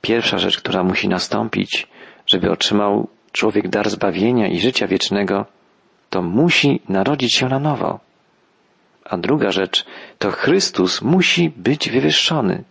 Pierwsza 0.00 0.38
rzecz, 0.38 0.58
która 0.58 0.82
musi 0.82 1.08
nastąpić, 1.08 1.86
żeby 2.26 2.50
otrzymał 2.50 3.08
człowiek 3.32 3.68
dar 3.68 3.90
zbawienia 3.90 4.48
i 4.48 4.60
życia 4.60 4.86
wiecznego, 4.86 5.46
to 6.10 6.22
musi 6.22 6.80
narodzić 6.88 7.34
się 7.34 7.48
na 7.48 7.58
nowo. 7.58 8.00
A 9.04 9.16
druga 9.16 9.50
rzecz, 9.50 9.86
to 10.18 10.30
Chrystus 10.30 11.02
musi 11.02 11.50
być 11.56 11.90
wywyższony. 11.90 12.64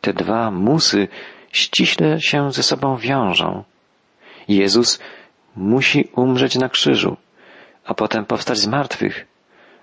Te 0.00 0.12
dwa 0.12 0.50
musy 0.50 1.08
ściśle 1.52 2.20
się 2.20 2.52
ze 2.52 2.62
sobą 2.62 2.96
wiążą. 2.96 3.64
Jezus 4.48 4.98
musi 5.56 6.08
umrzeć 6.16 6.56
na 6.56 6.68
krzyżu, 6.68 7.16
a 7.84 7.94
potem 7.94 8.24
powstać 8.24 8.58
z 8.58 8.66
martwych, 8.66 9.26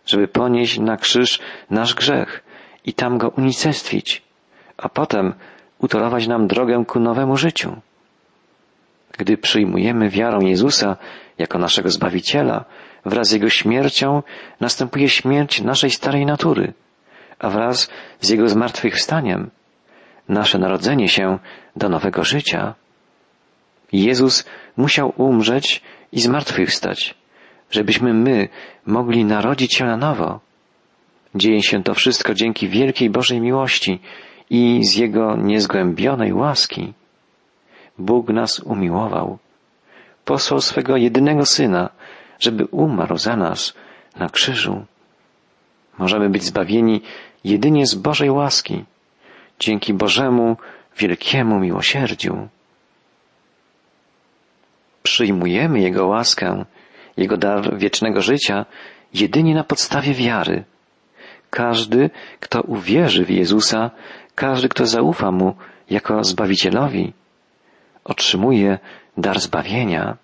żeby 0.06 0.28
ponieść 0.28 0.80
na 0.80 0.98
krzyż 0.98 1.40
nasz 1.70 1.96
grzech 1.96 2.44
i 2.86 2.94
tam 2.94 3.18
go 3.18 3.30
unicestwić, 3.30 4.22
a 4.78 4.90
potem 4.90 5.34
utorować 5.80 6.28
nam 6.28 6.48
drogę 6.48 6.84
ku 6.88 7.00
nowemu 7.00 7.38
życiu. 7.38 7.82
Gdy 9.18 9.38
przyjmujemy 9.38 10.10
wiarą 10.10 10.40
Jezusa 10.40 10.98
jako 11.38 11.60
naszego 11.60 11.90
Zbawiciela, 11.90 12.66
wraz 13.06 13.28
z 13.28 13.32
Jego 13.32 13.50
śmiercią 13.50 14.24
następuje 14.60 15.10
śmierć 15.10 15.62
naszej 15.62 15.90
starej 15.90 16.26
natury, 16.26 16.74
a 17.40 17.50
wraz 17.50 17.90
z 18.20 18.30
Jego 18.30 18.50
zmartwychwstaniem 18.50 19.50
nasze 20.30 20.60
narodzenie 20.60 21.10
się 21.10 21.40
do 21.76 21.90
nowego 21.90 22.24
życia. 22.24 22.76
Jezus 23.92 24.46
musiał 24.78 25.14
umrzeć 25.18 25.82
i 26.12 26.22
zmartwychwstać, 26.22 27.16
żebyśmy 27.72 28.14
my 28.14 28.50
mogli 28.86 29.26
narodzić 29.26 29.76
się 29.76 29.86
na 29.86 29.98
nowo. 29.98 30.40
Dzieje 31.36 31.64
się 31.64 31.84
to 31.84 31.94
wszystko 31.94 32.34
dzięki 32.34 32.68
wielkiej 32.68 33.10
Bożej 33.10 33.42
miłości 33.42 34.00
i 34.50 34.84
z 34.84 34.96
Jego 34.96 35.36
niezgłębionej 35.36 36.34
łaski. 36.34 36.94
Bóg 37.98 38.30
nas 38.30 38.60
umiłował. 38.60 39.38
Posłał 40.26 40.62
swego 40.62 40.98
jedynego 40.98 41.46
Syna, 41.46 41.90
żeby 42.40 42.66
umarł 42.66 43.18
za 43.18 43.36
nas 43.36 43.74
na 44.16 44.30
krzyżu. 44.30 44.86
Możemy 45.98 46.30
być 46.30 46.44
zbawieni 46.44 47.02
jedynie 47.44 47.86
z 47.86 47.96
Bożej 47.96 48.30
łaski, 48.30 48.84
dzięki 49.60 49.94
Bożemu 49.94 50.58
wielkiemu 50.98 51.60
miłosierdziu. 51.60 52.48
Przyjmujemy 55.04 55.80
Jego 55.80 56.08
łaskę, 56.08 56.66
Jego 57.18 57.38
dar 57.38 57.78
wiecznego 57.78 58.22
życia 58.22 58.66
jedynie 59.14 59.56
na 59.56 59.64
podstawie 59.64 60.14
wiary. 60.14 60.64
Każdy, 61.50 62.10
kto 62.40 62.62
uwierzy 62.62 63.26
w 63.26 63.30
Jezusa, 63.30 63.92
każdy, 64.36 64.70
kto 64.70 64.86
zaufa 64.86 65.32
Mu 65.32 65.56
jako 65.90 66.24
Zbawicielowi, 66.24 67.14
otrzymuje 68.04 68.80
dar 69.18 69.40
zbawienia. 69.40 70.18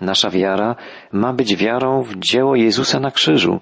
Nasza 0.00 0.30
wiara 0.30 0.76
ma 1.12 1.32
być 1.32 1.56
wiarą 1.56 2.02
w 2.02 2.16
dzieło 2.16 2.56
Jezusa 2.56 3.00
na 3.00 3.10
krzyżu, 3.10 3.60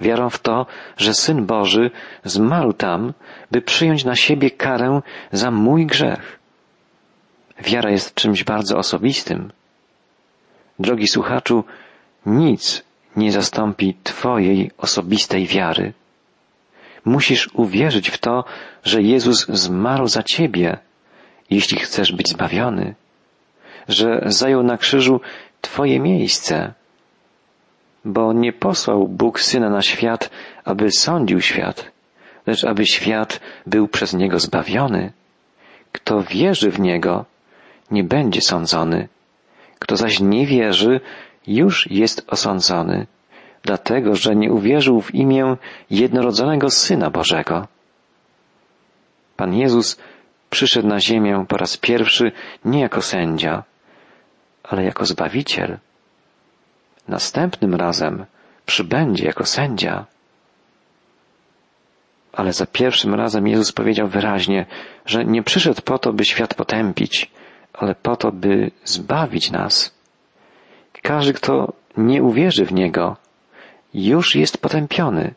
wiarą 0.00 0.30
w 0.30 0.38
to, 0.38 0.66
że 0.96 1.14
Syn 1.14 1.46
Boży 1.46 1.90
zmarł 2.24 2.72
tam, 2.72 3.12
by 3.50 3.62
przyjąć 3.62 4.04
na 4.04 4.16
siebie 4.16 4.50
karę 4.50 5.00
za 5.32 5.50
mój 5.50 5.86
grzech. 5.86 6.37
Wiara 7.60 7.90
jest 7.90 8.14
czymś 8.14 8.44
bardzo 8.44 8.78
osobistym. 8.78 9.52
Drogi 10.78 11.08
słuchaczu, 11.08 11.64
nic 12.26 12.84
nie 13.16 13.32
zastąpi 13.32 13.96
Twojej 14.04 14.70
osobistej 14.78 15.46
wiary. 15.46 15.92
Musisz 17.04 17.50
uwierzyć 17.54 18.10
w 18.10 18.18
to, 18.18 18.44
że 18.84 19.02
Jezus 19.02 19.46
zmarł 19.48 20.08
za 20.08 20.22
Ciebie, 20.22 20.78
jeśli 21.50 21.78
chcesz 21.78 22.12
być 22.12 22.28
zbawiony, 22.28 22.94
że 23.88 24.20
zajął 24.26 24.62
na 24.62 24.76
krzyżu 24.76 25.20
Twoje 25.60 26.00
miejsce, 26.00 26.72
bo 28.04 28.32
nie 28.32 28.52
posłał 28.52 29.08
Bóg 29.08 29.40
Syna 29.40 29.70
na 29.70 29.82
świat, 29.82 30.30
aby 30.64 30.90
sądził 30.90 31.40
świat, 31.40 31.90
lecz 32.46 32.64
aby 32.64 32.86
świat 32.86 33.40
był 33.66 33.88
przez 33.88 34.14
Niego 34.14 34.38
zbawiony. 34.38 35.12
Kto 35.92 36.22
wierzy 36.22 36.70
w 36.70 36.80
Niego, 36.80 37.24
nie 37.90 38.04
będzie 38.04 38.40
sądzony. 38.40 39.08
Kto 39.78 39.96
zaś 39.96 40.20
nie 40.20 40.46
wierzy, 40.46 41.00
już 41.46 41.90
jest 41.90 42.24
osądzony, 42.26 43.06
dlatego 43.62 44.16
że 44.16 44.36
nie 44.36 44.52
uwierzył 44.52 45.00
w 45.00 45.14
imię 45.14 45.56
jednorodzonego 45.90 46.70
Syna 46.70 47.10
Bożego. 47.10 47.66
Pan 49.36 49.54
Jezus 49.54 49.98
przyszedł 50.50 50.88
na 50.88 51.00
ziemię 51.00 51.44
po 51.48 51.56
raz 51.56 51.76
pierwszy 51.76 52.32
nie 52.64 52.80
jako 52.80 53.02
sędzia, 53.02 53.64
ale 54.62 54.84
jako 54.84 55.06
Zbawiciel. 55.06 55.78
Następnym 57.08 57.74
razem 57.74 58.26
przybędzie 58.66 59.24
jako 59.24 59.44
sędzia. 59.44 60.06
Ale 62.32 62.52
za 62.52 62.66
pierwszym 62.66 63.14
razem 63.14 63.46
Jezus 63.46 63.72
powiedział 63.72 64.08
wyraźnie, 64.08 64.66
że 65.06 65.24
nie 65.24 65.42
przyszedł 65.42 65.82
po 65.82 65.98
to, 65.98 66.12
by 66.12 66.24
świat 66.24 66.54
potępić, 66.54 67.30
ale 67.78 67.94
po 67.94 68.16
to, 68.16 68.32
by 68.32 68.70
zbawić 68.84 69.50
nas. 69.50 69.94
Każdy, 71.02 71.32
kto 71.32 71.72
nie 71.96 72.22
uwierzy 72.22 72.64
w 72.64 72.72
Niego, 72.72 73.16
już 73.94 74.34
jest 74.34 74.58
potępiony. 74.58 75.34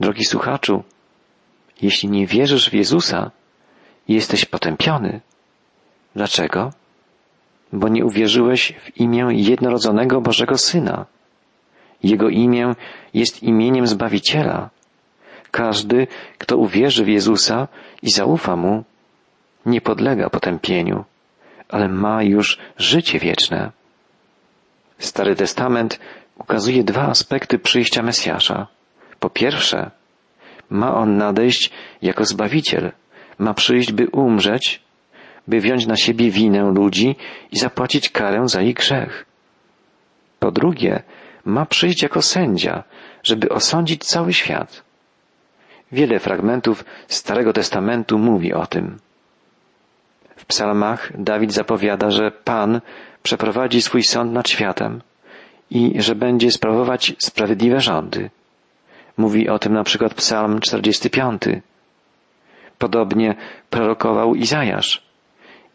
Drogi 0.00 0.24
słuchaczu, 0.24 0.82
jeśli 1.82 2.08
nie 2.08 2.26
wierzysz 2.26 2.70
w 2.70 2.74
Jezusa, 2.74 3.30
jesteś 4.08 4.44
potępiony. 4.44 5.20
Dlaczego? 6.14 6.72
Bo 7.72 7.88
nie 7.88 8.04
uwierzyłeś 8.04 8.72
w 8.80 8.96
imię 8.96 9.28
jednorodzonego 9.30 10.20
Bożego 10.20 10.58
Syna. 10.58 11.06
Jego 12.02 12.28
imię 12.28 12.74
jest 13.14 13.42
imieniem 13.42 13.86
Zbawiciela. 13.86 14.70
Każdy, 15.50 16.06
kto 16.38 16.56
uwierzy 16.56 17.04
w 17.04 17.08
Jezusa 17.08 17.68
i 18.02 18.10
zaufa 18.10 18.56
Mu, 18.56 18.84
nie 19.66 19.80
podlega 19.80 20.30
potępieniu, 20.30 21.04
ale 21.68 21.88
ma 21.88 22.22
już 22.22 22.58
życie 22.76 23.18
wieczne. 23.18 23.72
Stary 24.98 25.36
Testament 25.36 26.00
ukazuje 26.38 26.84
dwa 26.84 27.02
aspekty 27.02 27.58
przyjścia 27.58 28.02
Mesjasza. 28.02 28.66
Po 29.20 29.30
pierwsze, 29.30 29.90
ma 30.70 30.94
on 30.94 31.16
nadejść 31.16 31.70
jako 32.02 32.24
Zbawiciel, 32.24 32.92
ma 33.38 33.54
przyjść, 33.54 33.92
by 33.92 34.08
umrzeć, 34.08 34.82
by 35.48 35.60
wziąć 35.60 35.86
na 35.86 35.96
siebie 35.96 36.30
winę 36.30 36.72
ludzi 36.74 37.16
i 37.52 37.58
zapłacić 37.58 38.10
karę 38.10 38.48
za 38.48 38.62
ich 38.62 38.74
grzech. 38.74 39.26
Po 40.38 40.50
drugie, 40.50 41.02
ma 41.44 41.66
przyjść 41.66 42.02
jako 42.02 42.22
sędzia, 42.22 42.84
żeby 43.22 43.48
osądzić 43.48 44.04
cały 44.04 44.32
świat. 44.32 44.82
Wiele 45.92 46.18
fragmentów 46.18 46.84
Starego 47.06 47.52
Testamentu 47.52 48.18
mówi 48.18 48.52
o 48.52 48.66
tym. 48.66 48.98
Psalmach 50.48 51.12
Dawid 51.18 51.52
zapowiada, 51.52 52.10
że 52.10 52.30
Pan 52.30 52.80
przeprowadzi 53.22 53.82
swój 53.82 54.02
sąd 54.02 54.32
nad 54.32 54.48
światem 54.48 55.00
i 55.70 56.02
że 56.02 56.14
będzie 56.14 56.50
sprawować 56.50 57.14
sprawiedliwe 57.18 57.80
rządy. 57.80 58.30
Mówi 59.16 59.48
o 59.48 59.58
tym 59.58 59.72
na 59.72 59.84
przykład 59.84 60.14
Psalm 60.14 60.60
45. 60.60 61.42
Podobnie 62.78 63.34
prorokował 63.70 64.34
Izajasz. 64.34 65.02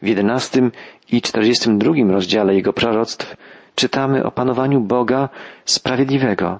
W 0.01 0.07
jedenastym 0.07 0.71
i 1.11 1.21
czterdziestym 1.21 1.79
drugim 1.79 2.11
rozdziale 2.11 2.55
jego 2.55 2.73
proroctw 2.73 3.35
czytamy 3.75 4.23
o 4.23 4.31
panowaniu 4.31 4.79
Boga 4.81 5.29
sprawiedliwego 5.65 6.59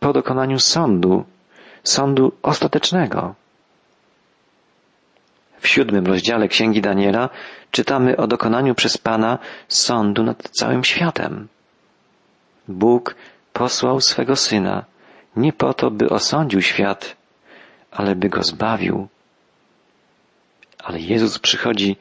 po 0.00 0.12
dokonaniu 0.12 0.58
sądu, 0.58 1.24
sądu 1.84 2.32
ostatecznego. 2.42 3.34
W 5.60 5.68
siódmym 5.68 6.06
rozdziale 6.06 6.48
Księgi 6.48 6.80
Daniela 6.80 7.28
czytamy 7.70 8.16
o 8.16 8.26
dokonaniu 8.26 8.74
przez 8.74 8.98
Pana 8.98 9.38
sądu 9.68 10.22
nad 10.22 10.50
całym 10.50 10.84
światem. 10.84 11.48
Bóg 12.68 13.14
posłał 13.52 14.00
swego 14.00 14.36
Syna 14.36 14.84
nie 15.36 15.52
po 15.52 15.74
to, 15.74 15.90
by 15.90 16.08
osądził 16.08 16.62
świat, 16.62 17.16
ale 17.90 18.14
by 18.14 18.28
go 18.28 18.42
zbawił. 18.42 19.08
Ale 20.84 21.00
Jezus 21.00 21.38
przychodzi 21.38 21.96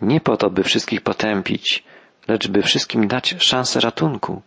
nie 0.00 0.20
po 0.20 0.36
to, 0.36 0.50
by 0.50 0.62
wszystkich 0.62 1.00
potępić, 1.00 1.84
lecz 2.28 2.48
by 2.48 2.62
wszystkim 2.62 3.08
dać 3.08 3.34
szansę 3.38 3.80
ratunku. 3.80 4.42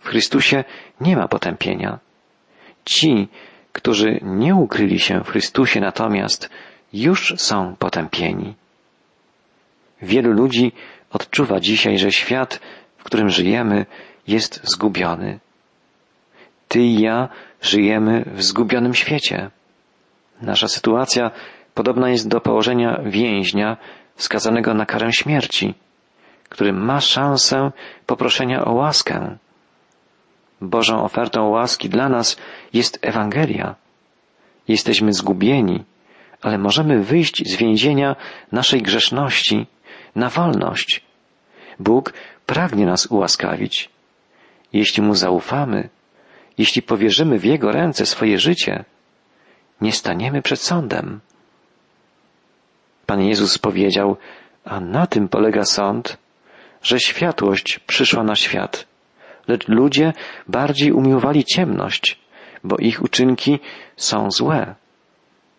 W 0.00 0.08
Chrystusie 0.08 0.64
nie 1.00 1.16
ma 1.16 1.28
potępienia. 1.28 1.98
Ci, 2.84 3.28
którzy 3.72 4.20
nie 4.22 4.54
ukryli 4.54 5.00
się 5.00 5.24
w 5.24 5.30
Chrystusie 5.30 5.80
natomiast, 5.80 6.50
już 6.92 7.34
są 7.36 7.76
potępieni. 7.76 8.54
Wielu 10.02 10.32
ludzi 10.32 10.72
odczuwa 11.10 11.60
dzisiaj, 11.60 11.98
że 11.98 12.12
świat, 12.12 12.60
w 12.98 13.04
którym 13.04 13.30
żyjemy, 13.30 13.86
jest 14.26 14.60
zgubiony. 14.64 15.40
Ty 16.68 16.80
i 16.80 17.00
ja 17.00 17.28
żyjemy 17.62 18.24
w 18.34 18.42
zgubionym 18.42 18.94
świecie. 18.94 19.50
Nasza 20.42 20.68
sytuacja 20.68 21.30
podobna 21.74 22.10
jest 22.10 22.28
do 22.28 22.40
położenia 22.40 23.00
więźnia 23.04 23.76
skazanego 24.16 24.74
na 24.74 24.86
karę 24.86 25.12
śmierci, 25.12 25.74
który 26.48 26.72
ma 26.72 27.00
szansę 27.00 27.70
poproszenia 28.06 28.64
o 28.64 28.72
łaskę. 28.72 29.36
Bożą 30.60 31.04
ofertą 31.04 31.48
łaski 31.48 31.88
dla 31.88 32.08
nas 32.08 32.36
jest 32.72 32.98
Ewangelia. 33.02 33.74
Jesteśmy 34.68 35.12
zgubieni, 35.12 35.84
ale 36.42 36.58
możemy 36.58 37.02
wyjść 37.02 37.48
z 37.48 37.56
więzienia 37.56 38.16
naszej 38.52 38.82
grzeszności 38.82 39.66
na 40.14 40.28
wolność. 40.28 41.02
Bóg 41.78 42.12
pragnie 42.46 42.86
nas 42.86 43.06
ułaskawić. 43.06 43.90
Jeśli 44.72 45.02
Mu 45.02 45.14
zaufamy, 45.14 45.88
jeśli 46.58 46.82
powierzymy 46.82 47.38
w 47.38 47.44
Jego 47.44 47.72
ręce 47.72 48.06
swoje 48.06 48.38
życie, 48.38 48.84
nie 49.80 49.92
staniemy 49.92 50.42
przed 50.42 50.60
sądem. 50.60 51.20
Pan 53.06 53.20
Jezus 53.22 53.58
powiedział, 53.58 54.16
a 54.64 54.80
na 54.80 55.06
tym 55.06 55.28
polega 55.28 55.64
sąd, 55.64 56.18
że 56.82 57.00
światłość 57.00 57.78
przyszła 57.78 58.24
na 58.24 58.36
świat, 58.36 58.86
lecz 59.48 59.68
ludzie 59.68 60.12
bardziej 60.48 60.92
umiłowali 60.92 61.44
ciemność, 61.44 62.18
bo 62.64 62.76
ich 62.76 63.02
uczynki 63.02 63.58
są 63.96 64.30
złe. 64.30 64.74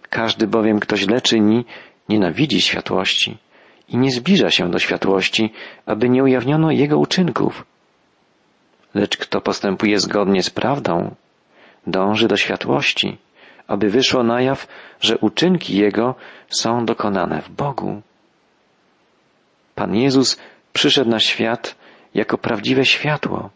Każdy 0.09 0.47
bowiem, 0.47 0.79
kto 0.79 0.97
źle 0.97 1.21
czyni, 1.21 1.65
nienawidzi 2.09 2.61
światłości 2.61 3.37
i 3.89 3.97
nie 3.97 4.11
zbliża 4.11 4.51
się 4.51 4.71
do 4.71 4.79
światłości, 4.79 5.53
aby 5.85 6.09
nie 6.09 6.23
ujawniono 6.23 6.71
jego 6.71 6.97
uczynków. 6.97 7.65
Lecz 8.93 9.17
kto 9.17 9.41
postępuje 9.41 9.99
zgodnie 9.99 10.43
z 10.43 10.49
prawdą, 10.49 11.15
dąży 11.87 12.27
do 12.27 12.37
światłości, 12.37 13.17
aby 13.67 13.89
wyszło 13.89 14.23
na 14.23 14.41
jaw, 14.41 14.67
że 15.01 15.17
uczynki 15.17 15.77
jego 15.77 16.15
są 16.49 16.85
dokonane 16.85 17.41
w 17.41 17.49
Bogu. 17.49 18.01
Pan 19.75 19.95
Jezus 19.95 20.39
przyszedł 20.73 21.09
na 21.09 21.19
świat 21.19 21.75
jako 22.13 22.37
prawdziwe 22.37 22.85
światło. 22.85 23.49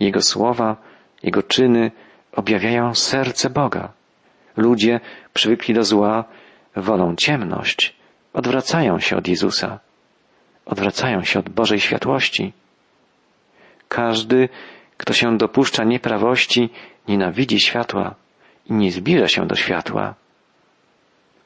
Jego 0.00 0.22
słowa, 0.22 0.76
Jego 1.22 1.42
czyny 1.42 1.90
objawiają 2.32 2.94
serce 2.94 3.50
Boga. 3.50 3.92
Ludzie 4.56 5.00
przywykli 5.34 5.74
do 5.74 5.84
zła, 5.84 6.24
wolą 6.76 7.16
ciemność, 7.16 7.96
odwracają 8.32 8.98
się 8.98 9.16
od 9.16 9.28
Jezusa, 9.28 9.78
odwracają 10.66 11.24
się 11.24 11.38
od 11.38 11.48
Bożej 11.48 11.80
światłości. 11.80 12.52
Każdy, 13.88 14.48
kto 14.96 15.12
się 15.12 15.38
dopuszcza 15.38 15.84
nieprawości, 15.84 16.70
nienawidzi 17.08 17.60
światła 17.60 18.14
i 18.70 18.72
nie 18.72 18.92
zbliża 18.92 19.28
się 19.28 19.46
do 19.46 19.54
światła. 19.54 20.14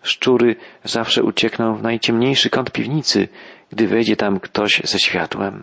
Szczury 0.03 0.57
zawsze 0.85 1.23
uciekną 1.23 1.75
w 1.75 1.83
najciemniejszy 1.83 2.51
kąt 2.51 2.71
piwnicy, 2.71 3.29
gdy 3.73 3.87
wejdzie 3.87 4.17
tam 4.17 4.41
ktoś 4.41 4.81
ze 4.85 4.99
światłem. 4.99 5.63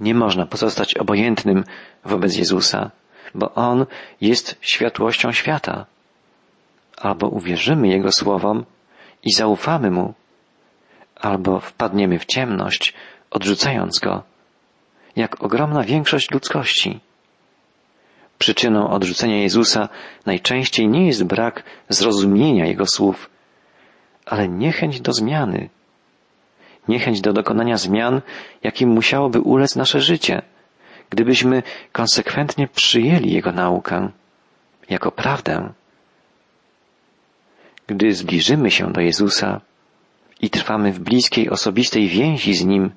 Nie 0.00 0.14
można 0.14 0.46
pozostać 0.46 0.94
obojętnym 0.94 1.64
wobec 2.04 2.36
Jezusa, 2.36 2.90
bo 3.34 3.54
On 3.54 3.86
jest 4.20 4.58
światłością 4.60 5.32
świata. 5.32 5.86
Albo 6.96 7.28
uwierzymy 7.28 7.88
Jego 7.88 8.12
słowom 8.12 8.64
i 9.22 9.32
zaufamy 9.32 9.90
Mu, 9.90 10.14
albo 11.16 11.60
wpadniemy 11.60 12.18
w 12.18 12.24
ciemność, 12.24 12.94
odrzucając 13.30 13.98
Go 13.98 14.22
jak 15.16 15.42
ogromna 15.42 15.82
większość 15.82 16.30
ludzkości. 16.30 17.00
Przyczyną 18.38 18.90
odrzucenia 18.90 19.42
Jezusa 19.42 19.88
najczęściej 20.26 20.88
nie 20.88 21.06
jest 21.06 21.24
brak 21.24 21.62
zrozumienia 21.88 22.66
Jego 22.66 22.86
słów, 22.86 23.30
ale 24.26 24.48
niechęć 24.48 25.00
do 25.00 25.12
zmiany. 25.12 25.68
Niechęć 26.88 27.20
do 27.20 27.32
dokonania 27.32 27.76
zmian, 27.76 28.20
jakim 28.62 28.88
musiałoby 28.88 29.40
ulec 29.40 29.76
nasze 29.76 30.00
życie, 30.00 30.42
gdybyśmy 31.10 31.62
konsekwentnie 31.92 32.68
przyjęli 32.68 33.32
Jego 33.32 33.52
naukę 33.52 34.08
jako 34.90 35.12
prawdę. 35.12 35.72
Gdy 37.86 38.12
zbliżymy 38.12 38.70
się 38.70 38.92
do 38.92 39.00
Jezusa 39.00 39.60
i 40.40 40.50
trwamy 40.50 40.92
w 40.92 41.00
bliskiej, 41.00 41.50
osobistej 41.50 42.08
więzi 42.08 42.54
z 42.54 42.64
Nim, 42.64 42.90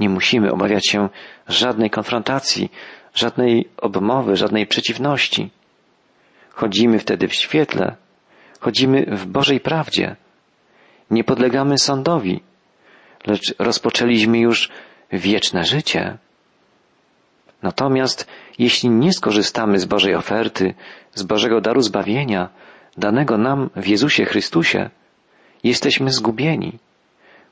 nie 0.00 0.08
musimy 0.08 0.52
obawiać 0.52 0.88
się 0.88 1.08
żadnej 1.48 1.90
konfrontacji, 1.90 2.70
żadnej 3.14 3.68
obmowy, 3.76 4.36
żadnej 4.36 4.66
przeciwności. 4.66 5.50
Chodzimy 6.50 6.98
wtedy 6.98 7.28
w 7.28 7.34
świetle, 7.34 7.96
chodzimy 8.60 9.06
w 9.06 9.26
Bożej 9.26 9.60
prawdzie. 9.60 10.16
Nie 11.10 11.24
podlegamy 11.24 11.78
sądowi, 11.78 12.40
lecz 13.26 13.54
rozpoczęliśmy 13.58 14.38
już 14.38 14.70
wieczne 15.12 15.64
życie. 15.64 16.18
Natomiast 17.62 18.26
jeśli 18.58 18.90
nie 18.90 19.12
skorzystamy 19.12 19.78
z 19.78 19.84
Bożej 19.84 20.14
oferty, 20.14 20.74
z 21.14 21.22
Bożego 21.22 21.60
daru 21.60 21.80
zbawienia, 21.80 22.48
danego 22.96 23.38
nam 23.38 23.70
w 23.76 23.86
Jezusie 23.86 24.24
Chrystusie, 24.24 24.90
jesteśmy 25.64 26.12
zgubieni. 26.12 26.78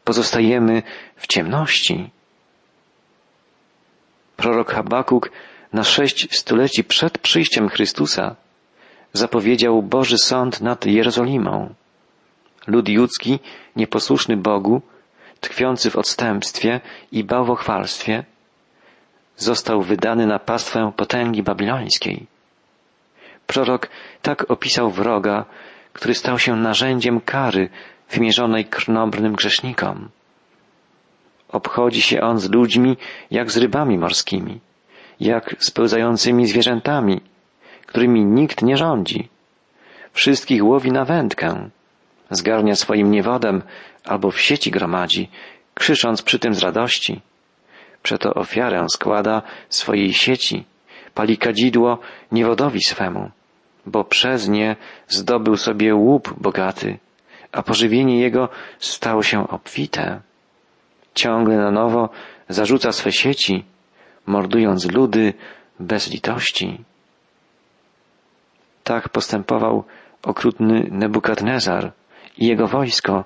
Pozostajemy 0.05 0.83
w 1.17 1.27
ciemności. 1.27 2.11
Prorok 4.37 4.73
Habakuk 4.73 5.31
na 5.73 5.85
sześć 5.85 6.39
stuleci 6.39 6.85
przed 6.85 7.19
przyjściem 7.19 7.69
Chrystusa 7.69 8.37
zapowiedział 9.13 9.83
Boży 9.83 10.19
sąd 10.19 10.61
nad 10.61 10.87
Jerozolimą. 10.87 11.75
Lud 12.67 12.89
judzki, 12.89 13.39
nieposłuszny 13.77 14.37
Bogu, 14.37 14.83
tkwiący 15.41 15.91
w 15.91 15.97
odstępstwie 15.97 16.81
i 17.13 17.25
bałwochwalstwie, 17.25 18.25
został 19.37 19.83
wydany 19.83 20.27
na 20.27 20.39
pastwę 20.39 20.93
potęgi 20.97 21.43
babilońskiej. 21.43 22.27
Prorok 23.47 23.89
tak 24.23 24.51
opisał 24.51 24.91
wroga, 24.91 25.45
który 25.93 26.15
stał 26.15 26.39
się 26.39 26.57
narzędziem 26.57 27.21
kary 27.21 27.69
wymierzonej 28.11 28.65
krnobrnym 28.65 29.33
grzesznikom. 29.33 30.09
Obchodzi 31.49 32.03
się 32.03 32.21
on 32.21 32.39
z 32.39 32.51
ludźmi 32.51 32.97
jak 33.31 33.51
z 33.51 33.57
rybami 33.57 33.99
morskimi, 33.99 34.61
jak 35.21 35.57
z 35.59 35.71
pełzającymi 35.71 36.47
zwierzętami, 36.47 37.21
którymi 37.87 38.25
nikt 38.25 38.63
nie 38.63 38.77
rządzi. 38.77 39.29
Wszystkich 40.13 40.65
łowi 40.65 40.93
na 40.93 41.05
wędkę, 41.05 41.71
zgarnia 42.31 42.75
swoim 42.77 43.11
niewodem 43.11 43.63
albo 44.05 44.31
w 44.31 44.41
sieci 44.41 44.71
gromadzi, 44.71 45.31
krzycząc 45.75 46.23
przy 46.23 46.39
tym 46.39 46.55
z 46.55 46.59
radości. 46.59 47.21
Przeto 48.05 48.35
ofiarę 48.35 48.87
składa 48.89 49.43
swojej 49.69 50.13
sieci, 50.13 50.65
pali 51.15 51.39
kadzidło 51.39 51.99
niewodowi 52.33 52.81
swemu, 52.81 53.31
bo 53.87 54.05
przez 54.05 54.49
nie 54.49 54.77
zdobył 55.09 55.57
sobie 55.57 55.95
łup 55.95 56.35
bogaty, 56.41 56.99
a 57.53 57.63
pożywienie 57.63 58.21
jego 58.21 58.49
stało 58.79 59.23
się 59.23 59.49
obfite. 59.49 60.21
Ciągle 61.15 61.57
na 61.57 61.71
nowo 61.71 62.09
zarzuca 62.49 62.93
swe 62.93 63.13
sieci, 63.13 63.65
mordując 64.27 64.93
ludy 64.93 65.35
bez 65.81 66.11
litości. 66.11 66.85
Tak 68.83 69.09
postępował 69.09 69.85
okrutny 70.23 70.89
Nebukadnezar 70.91 71.93
i 72.39 72.47
jego 72.47 72.67
wojsko 72.69 73.25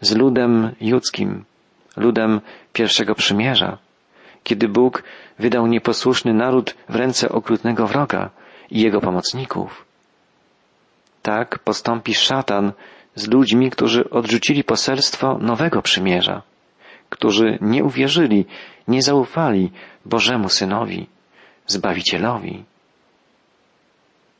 z 0.00 0.16
ludem 0.16 0.74
judzkim, 0.80 1.44
ludem 1.96 2.40
pierwszego 2.72 3.14
przymierza, 3.14 3.85
kiedy 4.46 4.68
Bóg 4.68 5.02
wydał 5.38 5.66
nieposłuszny 5.66 6.34
naród 6.34 6.74
w 6.88 6.94
ręce 6.94 7.28
okrutnego 7.28 7.86
wroga 7.86 8.30
i 8.70 8.80
jego 8.80 9.00
pomocników. 9.00 9.84
Tak 11.22 11.58
postąpi 11.58 12.14
szatan 12.14 12.72
z 13.14 13.28
ludźmi, 13.28 13.70
którzy 13.70 14.10
odrzucili 14.10 14.64
poselstwo 14.64 15.38
nowego 15.38 15.82
przymierza, 15.82 16.42
którzy 17.10 17.58
nie 17.60 17.84
uwierzyli, 17.84 18.46
nie 18.88 19.02
zaufali 19.02 19.72
Bożemu 20.04 20.48
Synowi, 20.48 21.06
Zbawicielowi. 21.66 22.64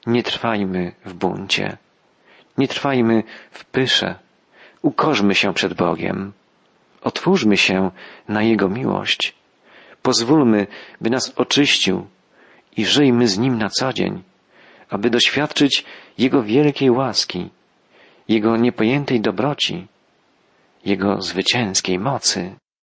Nie 0.07 0.23
trwajmy 0.23 0.93
w 1.05 1.15
buncie, 1.15 1.77
nie 2.59 2.69
trwajmy 2.69 3.23
w 3.51 3.65
pysze, 3.65 4.15
ukorzmy 4.83 5.35
się 5.35 5.55
przed 5.55 5.75
Bogiem, 5.75 6.33
otwórzmy 7.03 7.57
się 7.57 7.91
na 8.29 8.43
Jego 8.43 8.69
miłość, 8.69 9.35
pozwólmy, 10.07 10.67
by 11.01 11.11
nas 11.11 11.33
oczyścił 11.37 12.07
i 12.77 12.85
żyjmy 12.85 13.29
z 13.29 13.39
Nim 13.39 13.59
na 13.59 13.69
co 13.69 13.93
dzień, 13.93 14.23
aby 14.91 15.11
doświadczyć 15.11 15.85
Jego 16.19 16.43
wielkiej 16.43 16.91
łaski, 16.91 17.51
Jego 18.29 18.57
niepojętej 18.57 19.21
dobroci, 19.21 19.87
Jego 20.85 21.23
zwycięskiej 21.23 21.99
mocy. 21.99 22.55